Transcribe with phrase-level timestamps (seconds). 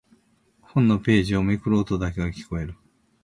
[0.61, 2.73] 本のページをめくる音だけが聞こえる。